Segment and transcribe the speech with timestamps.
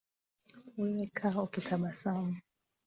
[0.77, 2.33] Wewe kaa ukitabasamu